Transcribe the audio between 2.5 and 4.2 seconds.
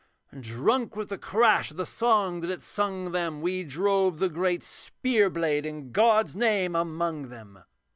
sung them, We drove